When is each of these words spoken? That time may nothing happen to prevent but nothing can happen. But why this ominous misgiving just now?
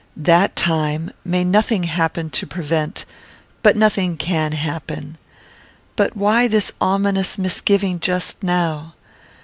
That 0.17 0.55
time 0.55 1.11
may 1.23 1.43
nothing 1.43 1.83
happen 1.83 2.31
to 2.31 2.47
prevent 2.47 3.05
but 3.61 3.77
nothing 3.77 4.17
can 4.17 4.51
happen. 4.53 5.19
But 5.95 6.17
why 6.17 6.47
this 6.47 6.71
ominous 6.81 7.37
misgiving 7.37 7.99
just 7.99 8.41
now? 8.41 8.95